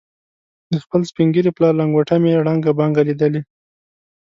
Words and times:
د 0.71 0.73
خپل 0.83 1.01
سپین 1.09 1.27
ږیري 1.35 1.51
پلار 1.57 1.73
لنګوټه 1.81 2.15
مې 2.21 2.39
ړنګه 2.45 2.71
بنګه 2.79 3.01
لیدلې. 3.09 3.41